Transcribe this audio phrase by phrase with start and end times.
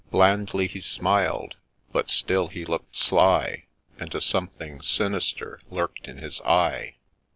[0.09, 1.57] —Blandly he smil'd,
[1.91, 3.65] but still he looked sly,
[3.99, 6.95] And a something sinister lurk'd in his eye.